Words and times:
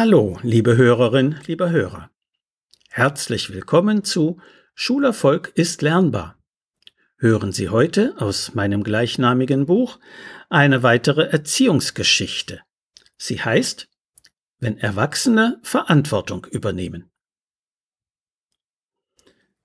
Hallo, 0.00 0.38
liebe 0.44 0.76
Hörerin, 0.76 1.40
lieber 1.48 1.70
Hörer. 1.70 2.12
Herzlich 2.88 3.52
willkommen 3.52 4.04
zu 4.04 4.40
Schulerfolg 4.76 5.50
ist 5.56 5.82
lernbar. 5.82 6.38
Hören 7.16 7.50
Sie 7.50 7.68
heute 7.68 8.14
aus 8.18 8.54
meinem 8.54 8.84
gleichnamigen 8.84 9.66
Buch 9.66 9.98
eine 10.50 10.84
weitere 10.84 11.22
Erziehungsgeschichte. 11.22 12.60
Sie 13.16 13.42
heißt 13.42 13.88
Wenn 14.60 14.78
Erwachsene 14.78 15.58
Verantwortung 15.64 16.46
übernehmen. 16.48 17.10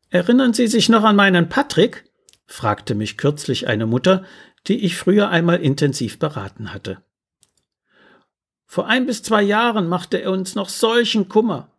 Erinnern 0.09 0.55
Sie 0.55 0.65
sich 0.65 0.89
noch 0.89 1.03
an 1.03 1.15
meinen 1.15 1.47
Patrick? 1.47 2.09
fragte 2.47 2.95
mich 2.95 3.17
kürzlich 3.17 3.67
eine 3.67 3.85
Mutter, 3.85 4.25
die 4.65 4.83
ich 4.83 4.97
früher 4.97 5.29
einmal 5.29 5.61
intensiv 5.61 6.17
beraten 6.17 6.73
hatte. 6.73 7.03
Vor 8.73 8.87
ein 8.87 9.05
bis 9.05 9.21
zwei 9.21 9.43
Jahren 9.43 9.87
machte 9.87 10.17
er 10.19 10.31
uns 10.31 10.55
noch 10.55 10.67
solchen 10.67 11.29
Kummer. 11.29 11.71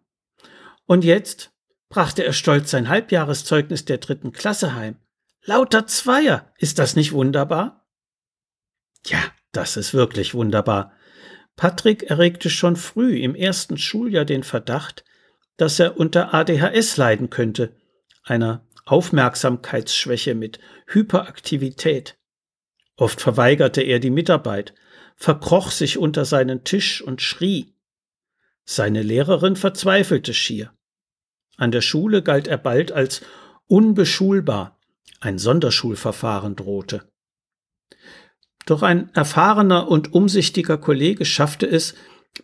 Und 0.87 1.03
jetzt 1.03 1.51
brachte 1.89 2.23
er 2.23 2.33
stolz 2.33 2.71
sein 2.71 2.89
Halbjahreszeugnis 2.89 3.85
der 3.85 3.99
dritten 3.99 4.31
Klasse 4.31 4.77
heim. 4.77 4.95
Lauter 5.43 5.89
Zweier. 5.89 6.53
Ist 6.57 6.79
das 6.79 6.95
nicht 6.95 7.11
wunderbar? 7.11 7.85
Ja, 9.07 9.19
das 9.51 9.77
ist 9.77 9.93
wirklich 9.93 10.35
wunderbar. 10.35 10.93
Patrick 11.57 12.05
erregte 12.05 12.49
schon 12.49 12.77
früh 12.77 13.19
im 13.19 13.35
ersten 13.35 13.77
Schuljahr 13.77 14.25
den 14.25 14.45
Verdacht, 14.45 15.05
dass 15.57 15.81
er 15.81 15.99
unter 15.99 16.33
ADHS 16.33 16.97
leiden 16.97 17.29
könnte, 17.29 17.75
einer 18.23 18.69
Aufmerksamkeitsschwäche 18.85 20.37
mit 20.37 20.61
Hyperaktivität. 20.87 22.17
Oft 22.95 23.21
verweigerte 23.21 23.83
er 23.83 23.99
die 23.99 24.11
Mitarbeit, 24.11 24.75
verkroch 25.17 25.71
sich 25.71 25.99
unter 25.99 26.25
seinen 26.25 26.65
Tisch 26.65 27.03
und 27.03 27.23
schrie. 27.23 27.75
Seine 28.65 29.03
Lehrerin 29.03 29.57
verzweifelte 29.57 30.35
schier. 30.35 30.73
An 31.57 31.71
der 31.71 31.83
Schule 31.83 32.23
galt 32.23 32.49
er 32.49 32.59
bald 32.59 32.93
als 32.93 33.23
unbeschulbar, 33.67 34.79
ein 35.21 35.39
Sonderschulverfahren 35.39 36.57
drohte. 36.57 37.09
Doch 38.67 38.83
ein 38.83 39.11
erfahrener 39.15 39.89
und 39.89 40.15
umsichtiger 40.15 40.79
Kollege 40.79 41.25
schaffte 41.25 41.67
es, 41.67 41.95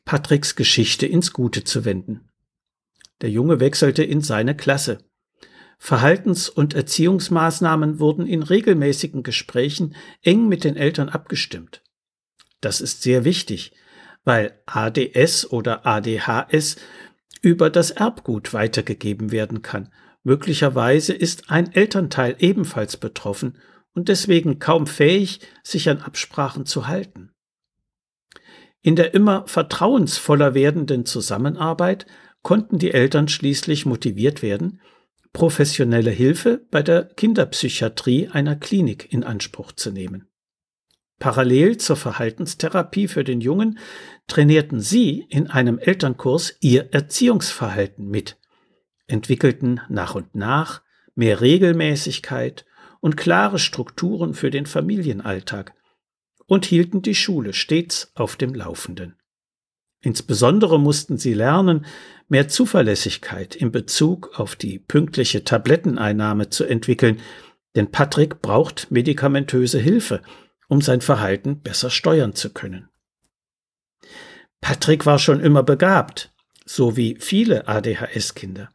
Patricks 0.04 0.54
Geschichte 0.54 1.06
ins 1.06 1.32
Gute 1.32 1.64
zu 1.64 1.84
wenden. 1.84 2.28
Der 3.22 3.30
Junge 3.30 3.60
wechselte 3.60 4.04
in 4.04 4.20
seine 4.20 4.56
Klasse. 4.56 4.98
Verhaltens- 5.78 6.48
und 6.48 6.74
Erziehungsmaßnahmen 6.74 7.98
wurden 7.98 8.26
in 8.26 8.42
regelmäßigen 8.42 9.22
Gesprächen 9.22 9.96
eng 10.22 10.46
mit 10.46 10.64
den 10.64 10.76
Eltern 10.76 11.08
abgestimmt. 11.08 11.82
Das 12.60 12.80
ist 12.80 13.02
sehr 13.02 13.24
wichtig, 13.24 13.72
weil 14.24 14.60
ADS 14.66 15.50
oder 15.50 15.86
ADHS 15.86 16.76
über 17.42 17.70
das 17.70 17.90
Erbgut 17.90 18.52
weitergegeben 18.52 19.32
werden 19.32 19.62
kann. 19.62 19.88
Möglicherweise 20.22 21.14
ist 21.14 21.50
ein 21.50 21.72
Elternteil 21.72 22.36
ebenfalls 22.38 22.96
betroffen 22.98 23.58
und 23.94 24.08
deswegen 24.08 24.58
kaum 24.58 24.86
fähig, 24.86 25.40
sich 25.62 25.88
an 25.88 26.02
Absprachen 26.02 26.66
zu 26.66 26.86
halten. 26.86 27.32
In 28.82 28.96
der 28.96 29.14
immer 29.14 29.46
vertrauensvoller 29.46 30.54
werdenden 30.54 31.04
Zusammenarbeit 31.06 32.06
konnten 32.42 32.78
die 32.78 32.92
Eltern 32.92 33.28
schließlich 33.28 33.86
motiviert 33.86 34.42
werden, 34.42 34.80
professionelle 35.32 36.10
Hilfe 36.10 36.66
bei 36.70 36.82
der 36.82 37.04
Kinderpsychiatrie 37.04 38.28
einer 38.28 38.56
Klinik 38.56 39.12
in 39.12 39.22
Anspruch 39.24 39.72
zu 39.72 39.90
nehmen. 39.90 40.29
Parallel 41.20 41.76
zur 41.76 41.96
Verhaltenstherapie 41.96 43.06
für 43.06 43.24
den 43.24 43.42
Jungen 43.42 43.78
trainierten 44.26 44.80
sie 44.80 45.26
in 45.28 45.48
einem 45.48 45.78
Elternkurs 45.78 46.56
ihr 46.60 46.92
Erziehungsverhalten 46.92 48.08
mit, 48.08 48.38
entwickelten 49.06 49.82
nach 49.90 50.14
und 50.14 50.34
nach 50.34 50.80
mehr 51.14 51.42
Regelmäßigkeit 51.42 52.64
und 53.00 53.18
klare 53.18 53.58
Strukturen 53.58 54.32
für 54.32 54.50
den 54.50 54.64
Familienalltag 54.64 55.74
und 56.46 56.64
hielten 56.64 57.02
die 57.02 57.14
Schule 57.14 57.52
stets 57.52 58.12
auf 58.14 58.36
dem 58.36 58.54
Laufenden. 58.54 59.16
Insbesondere 60.00 60.80
mussten 60.80 61.18
sie 61.18 61.34
lernen, 61.34 61.84
mehr 62.28 62.48
Zuverlässigkeit 62.48 63.54
in 63.54 63.70
Bezug 63.70 64.40
auf 64.40 64.56
die 64.56 64.78
pünktliche 64.78 65.44
Tabletteneinnahme 65.44 66.48
zu 66.48 66.64
entwickeln, 66.64 67.20
denn 67.76 67.90
Patrick 67.90 68.40
braucht 68.40 68.90
medikamentöse 68.90 69.78
Hilfe, 69.78 70.22
um 70.70 70.80
sein 70.80 71.00
Verhalten 71.00 71.60
besser 71.60 71.90
steuern 71.90 72.34
zu 72.34 72.52
können. 72.52 72.88
Patrick 74.60 75.04
war 75.04 75.18
schon 75.18 75.40
immer 75.40 75.64
begabt, 75.64 76.32
so 76.64 76.96
wie 76.96 77.16
viele 77.18 77.66
ADHS-Kinder. 77.66 78.70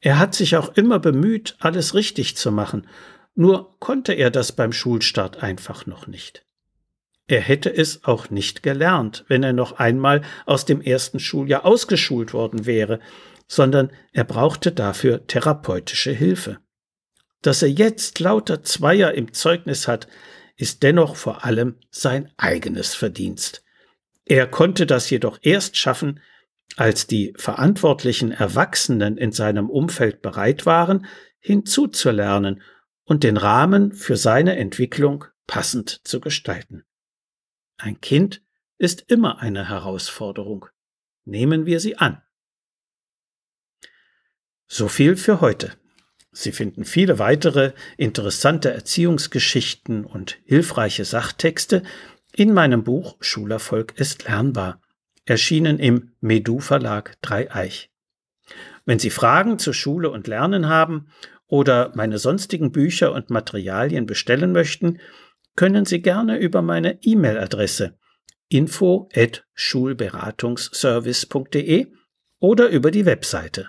Er 0.00 0.18
hat 0.18 0.34
sich 0.34 0.56
auch 0.56 0.74
immer 0.74 0.98
bemüht, 0.98 1.54
alles 1.60 1.94
richtig 1.94 2.36
zu 2.36 2.50
machen, 2.50 2.88
nur 3.34 3.78
konnte 3.78 4.14
er 4.14 4.30
das 4.30 4.52
beim 4.52 4.72
Schulstart 4.72 5.42
einfach 5.42 5.84
noch 5.86 6.06
nicht. 6.06 6.46
Er 7.28 7.40
hätte 7.40 7.74
es 7.74 8.04
auch 8.04 8.30
nicht 8.30 8.62
gelernt, 8.62 9.24
wenn 9.28 9.42
er 9.42 9.52
noch 9.52 9.72
einmal 9.72 10.22
aus 10.46 10.64
dem 10.64 10.80
ersten 10.80 11.20
Schuljahr 11.20 11.66
ausgeschult 11.66 12.32
worden 12.32 12.64
wäre, 12.64 13.00
sondern 13.48 13.90
er 14.12 14.24
brauchte 14.24 14.72
dafür 14.72 15.26
therapeutische 15.26 16.10
Hilfe. 16.10 16.58
Dass 17.42 17.62
er 17.62 17.70
jetzt 17.70 18.18
lauter 18.18 18.62
Zweier 18.62 19.12
im 19.12 19.34
Zeugnis 19.34 19.88
hat, 19.88 20.08
ist 20.56 20.82
dennoch 20.82 21.16
vor 21.16 21.44
allem 21.44 21.76
sein 21.90 22.30
eigenes 22.36 22.94
Verdienst. 22.94 23.64
Er 24.24 24.46
konnte 24.46 24.86
das 24.86 25.10
jedoch 25.10 25.38
erst 25.42 25.76
schaffen, 25.76 26.20
als 26.76 27.06
die 27.06 27.34
verantwortlichen 27.36 28.32
Erwachsenen 28.32 29.18
in 29.18 29.32
seinem 29.32 29.68
Umfeld 29.68 30.22
bereit 30.22 30.64
waren, 30.64 31.06
hinzuzulernen 31.38 32.62
und 33.04 33.24
den 33.24 33.36
Rahmen 33.36 33.92
für 33.92 34.16
seine 34.16 34.56
Entwicklung 34.56 35.24
passend 35.46 36.00
zu 36.04 36.20
gestalten. 36.20 36.84
Ein 37.76 38.00
Kind 38.00 38.42
ist 38.78 39.04
immer 39.10 39.40
eine 39.40 39.68
Herausforderung. 39.68 40.66
Nehmen 41.24 41.66
wir 41.66 41.80
sie 41.80 41.98
an. 41.98 42.22
So 44.66 44.88
viel 44.88 45.16
für 45.16 45.40
heute. 45.40 45.76
Sie 46.32 46.52
finden 46.52 46.84
viele 46.84 47.18
weitere 47.18 47.72
interessante 47.98 48.72
Erziehungsgeschichten 48.72 50.06
und 50.06 50.38
hilfreiche 50.44 51.04
Sachtexte 51.04 51.82
in 52.34 52.54
meinem 52.54 52.82
Buch 52.82 53.16
Schulerfolg 53.20 53.92
ist 53.98 54.24
lernbar, 54.24 54.80
erschienen 55.26 55.78
im 55.78 56.14
Medu 56.20 56.60
Verlag 56.60 57.20
Dreieich. 57.20 57.90
Wenn 58.86 58.98
Sie 58.98 59.10
Fragen 59.10 59.58
zur 59.58 59.74
Schule 59.74 60.08
und 60.10 60.26
Lernen 60.26 60.68
haben 60.68 61.08
oder 61.46 61.92
meine 61.94 62.16
sonstigen 62.16 62.72
Bücher 62.72 63.12
und 63.12 63.28
Materialien 63.28 64.06
bestellen 64.06 64.52
möchten, 64.52 64.98
können 65.54 65.84
Sie 65.84 66.00
gerne 66.00 66.38
über 66.38 66.62
meine 66.62 66.98
E-Mail-Adresse 67.02 67.98
info 68.48 69.10
at 69.14 69.44
schulberatungsservice.de 69.54 71.88
oder 72.38 72.70
über 72.70 72.90
die 72.90 73.04
Webseite 73.04 73.68